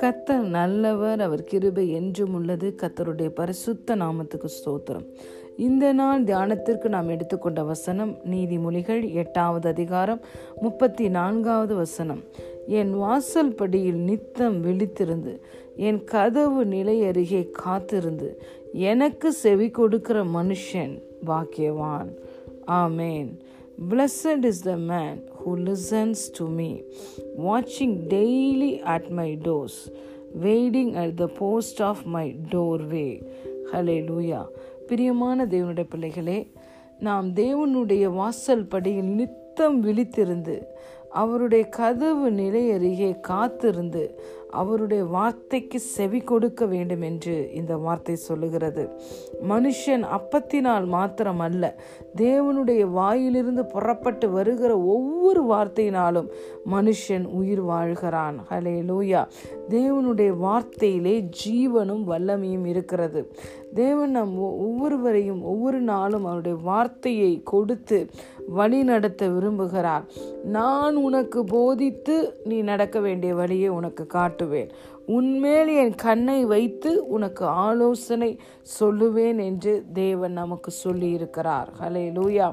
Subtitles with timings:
[0.00, 2.74] கத்தர் நல்லவர் அவர் கிருபை என்றும் உள்ளது.
[2.82, 5.06] கத்தருடைய பரிசுத்த நாமத்துக்கு ஸ்தோத்திரம்.
[5.56, 10.20] இந்த நாள் தியானத்திற்கு நாம் எடுத்துக்கொண்ட வசனம் நீதிமொழிகள் எட்டாவது அதிகாரம்
[10.60, 12.22] முப்பத்தி நான்காவது வசனம்.
[12.66, 15.40] என் வாசல் படியில் நித்தம் விழித்திருந்து
[15.76, 18.40] என் கதவு நிலை அருகே காத்திருந்து
[18.72, 22.14] எனக்கு செவி கொடுக்கிற மனுஷன் பாக்கியவான்.
[22.66, 23.38] ஆமேன்.
[23.90, 26.70] Blessed is the man who listens to me,
[27.36, 29.76] watching daily at my doors,
[30.34, 33.10] waiting at the post of my doorway.
[33.72, 34.44] Hallelujah.
[34.86, 36.38] பிரியமான தேவனுடைய பிள்ளைகளே
[36.98, 40.56] நாம் தேவனுடைய வாசல் படியில் நித்தம் விழித்திருந்து
[41.10, 44.20] அவருடைய கதவு நிலை அருகே காத்திருந்து
[44.62, 48.84] அவருடைய வார்த்தைக்கு செவி கொடுக்க வேண்டும் என்று இந்த வார்த்தை சொல்லுகிறது.
[49.48, 51.62] மனுஷன் அப்பத்தினால் மாத்திரம் அல்ல
[52.16, 56.28] தேவனுடைய வாயிலிருந்து புறப்பட்டு வருகிற ஒவ்வொரு வார்த்தையினாலும்
[56.74, 58.38] மனுஷன் உயிர் வாழ்கிறான்.
[58.50, 59.22] ஹலே லூயா
[59.68, 63.20] தேவனுடைய வார்த்தையிலே ஜீவனும் வல்லமையும் இருக்கிறது.
[63.74, 67.98] தேவன் நம் ஒவ்வொருவரையும் ஒவ்வொரு நாளும் அவருடைய வார்த்தையை கொடுத்து
[68.58, 70.04] வழி நடத்த விரும்புகிறார்.
[70.56, 74.04] நான் உனக்கு போதித்து நீ நடக்க வேண்டிய வழியை உனக்கு
[74.50, 74.68] to
[75.06, 78.38] உன்மேல் என் கண்ணை வைத்து உனக்கு ஆலோசனை
[78.80, 81.68] சொல்லுவேன் என்று தேவன் நமக்கு சொல்லியிருக்கிறார்.
[81.80, 82.48] ஹலே லூயா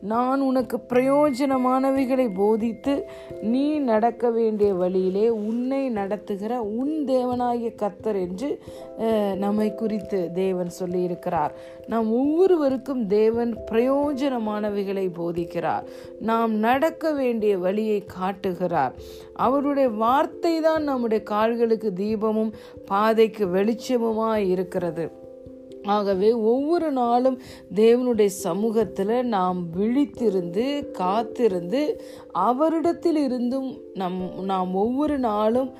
[0.00, 2.94] நான் உனக்கு பிரயோஜனமானவைகளை போதித்து
[3.40, 8.50] நீ நடக்க வேண்டிய வழியிலே உன்னை நடத்துகிற உன் தேவனாகிய கத்தர் என்று
[9.36, 11.52] நம்மை குறித்து தேவன் சொல்லியிருக்கிறார்.
[11.86, 15.84] நாம் ஒவ்வொருவருக்கும் தேவன் பிரயோஜனமானவைகளை போதிக்கிறார்.
[16.20, 18.94] நாம் நடக்க வேண்டிய வழியை காட்டுகிறார்.
[19.32, 22.52] அவருடைய வார்த்தை தான் நம்முடைய கால்களுக்கு தீபமும்
[22.86, 25.06] பாதைக்கு வெளிச்சமுமாய் இருக்கிறது.
[25.86, 27.36] ஆகவே ஒவ்வொரு நாளும்
[27.74, 31.82] தேவனுடைய சமூகத்தில் நாம் விழித்திருந்து காத்திருந்து
[32.38, 35.70] அவரிடத்தில் இருந்தும் நம் நாம் ஒவ்வொரு நாளும்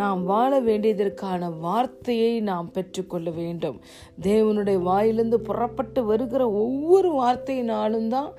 [0.00, 3.78] நாம் வாழ வேண்டியதற்கான வார்த்தையை நாம் பெற்றுக்கொள்ள வேண்டும்.
[4.28, 8.30] தேவனுடைய வாயிலிருந்து புறப்பட்டு வருகிற ஒவ்வொரு வார்த்தையினாலும் தான்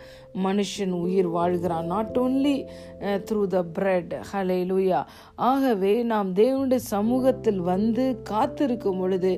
[0.45, 1.85] மனுஷன் உயிர் வாழ்கிறான்.
[1.93, 2.55] Not only
[3.27, 4.13] through the bread
[4.71, 4.99] hallelujah
[5.49, 9.31] ஆகவே நாம் தேவனுடைய சமூகத்தில் வந்து காத்திருக்கும் பொழுது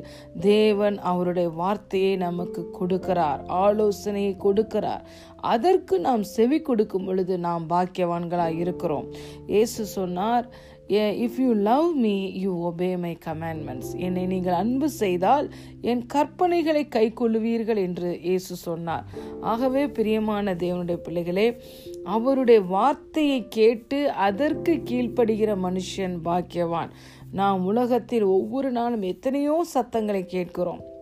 [0.50, 3.42] தேவன் அவருடைய வார்த்தையை நமக்கு கொடுக்கிறார்.
[3.66, 5.04] ஆலோசனையை கொடுக்கிறார்.
[5.54, 9.08] அதற்கு நாம் செவி கொடுக்கும் பொழுது நாம் பாக்கியவான்களாக இருக்கிறோம்.
[9.54, 10.48] இயேசு சொன்னார்
[10.90, 15.50] if you love me you obey my commandments என்னை நீங்கள் அன்பு செய்தால்
[15.82, 19.06] என் கற்பனைகளை கை கொள்ளுவீர்கள் என்று இயேசு சொன்னார்.
[19.42, 21.62] ஆகவே பிரியமான தேவனுடைய பிள்ளைகளே
[22.04, 26.90] அவருடைய வார்த்தையை கேட்டு அதற்கு கீழ்ப்படுகிற மனுஷன் பாக்கியவான்.
[27.32, 30.96] நாம் உலகத்தில் ஒவ்வொரு நாளும் எத்தனையோ சத்தங்களை கேட்கிறோம்.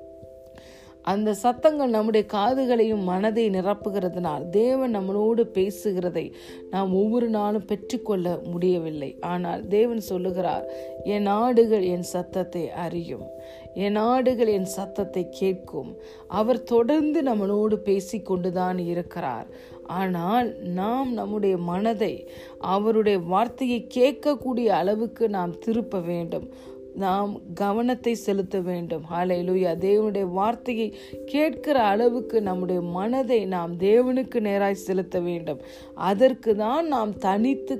[1.11, 6.25] அந்த சத்தங்கள் நம்முடைய காதுகளையும் மனதை நிரப்புகிறதுனால் தேவன் நம்மளோடு பேசுகிறதை
[6.69, 9.11] நாம் ஒவ்வொரு நாளும் பெற்றுக்கொள்ள முடியவில்லை.
[9.33, 10.65] ஆனால் தேவன் சொல்லுகிறார்
[11.15, 13.27] என் ஆடுகள் என் சத்தத்தை அறியும்.
[13.85, 15.89] என் ஆடுகள் என் சத்தத்தை கேட்கும்.
[16.39, 19.47] அவர் தொடர்ந்து நம்மளோடு பேசி கொண்டுதான் இருக்கிறார்.
[20.01, 20.47] ஆனால்
[20.79, 22.13] நாம் நம்முடைய மனதை
[22.75, 26.47] அவருடைய வார்த்தையை கேட்கக்கூடிய அளவுக்கு நாம் திருப்ப வேண்டும்.
[26.95, 29.03] நாம் கவனத்தை செலுத்த வேண்டும்.
[29.11, 30.88] ஹாலையிலுயா தேவனுடைய வார்த்தையை
[31.25, 35.61] கேட்கிற அளவுக்கு நம்முடைய மனதை நாம் தேவனுக்கு நேராய் செலுத்த வேண்டும்.
[35.95, 37.75] அதற்கு தான் நாம் தனித்து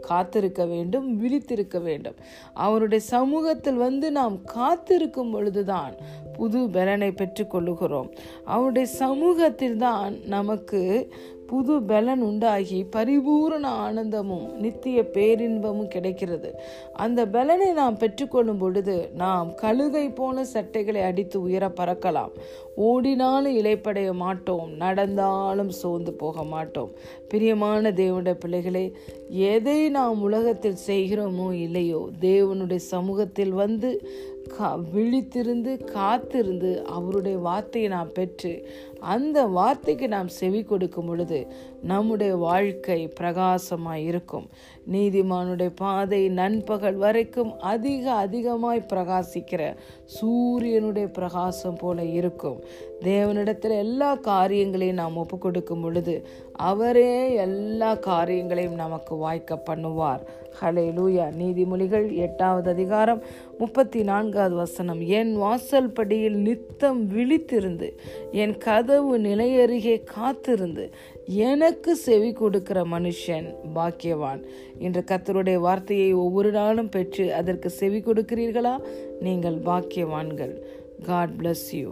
[0.00, 2.14] காத்திருக்க வேண்டும் விழித்திருக்க வேண்டும்.
[2.54, 5.94] அவருடைய சமூகத்தில் வந்து நாம் காத்திருக்கும் பொழுதுதான்
[6.36, 8.08] புது பலனை பெற்றுக்கொள்ளுகிறோம்
[8.44, 11.10] அவருடைய சமூகத்தில் தான் நமக்கு
[11.46, 16.50] புது பலன் உண்டாகி பரிபூரண ஆனந்தமும் நித்திய பேரின்பமும் கிடைக்கிறது.
[16.92, 22.32] அந்த பலனை நாம் பெற்றுக்கொள்ளும் பொழுது நாம் கழுகை போல சட்டைகளை அடித்து உயர பறக்கலாம்.
[22.76, 26.92] ஓடினாலும் இலைப்படைய மாட்டோம் நடந்தாலும் சோர்ந்து போக மாட்டோம்.
[27.28, 28.86] பிரியமான தேவனுடைய பிள்ளைகளே
[29.28, 33.90] எதை நாம் உலகத்தில் செய்கிறோமோ இல்லையோ தேவனுடைய சமூகத்தில் வந்து
[34.52, 38.52] கா விழித்திருந்து காத்திருந்து அவருடைய வார்த்தையை நாம் பெற்று
[39.14, 41.46] அந்த வார்த்தைக்கு நாம் செவி கொடுக்கும் பொழுது
[41.82, 44.46] நம்முடைய வாழ்க்கை பிரகாசமாய் இருக்கும்.
[44.92, 49.62] நீதிமானுடைய பாதை நண்பகல் வரைக்கும் அதிக அதிகமாய் பிரகாசிக்கிற
[50.04, 52.58] சூரியனுடைய பிரகாசம் போல இருக்கும்.
[53.00, 60.24] தேவனிடத்தில் எல்லா காரியங்களையும் நாம் ஒப்பு கொடுக்கும் பொழுது அவரே எல்லா காரியங்களையும் நமக்கு வாய்க்க பண்ணுவார்.
[60.60, 63.22] ஹலே லூயா நீதிமொழிகள் எட்டாவது அதிகாரம்
[63.58, 65.00] முப்பத்தி நான்கு நான்காவது வசனம்.
[65.18, 67.88] என் வாசல் படியில் நித்தம் விழித்திருந்து
[68.32, 70.84] என் கதவு நிலையருகே காத்திருந்து
[71.46, 74.40] எனக்கு செவி கொடுக்கிற மனுஷன் பாக்கியவான்.
[74.78, 78.74] இன்று கத்தருடைய வார்த்தையை ஒவ்வொரு நாளும் பெற்று அதற்கு செவி கொடுக்கிறீர்களா?
[79.20, 80.54] நீங்கள் பாக்கியவான்கள்.
[81.10, 81.88] God bless you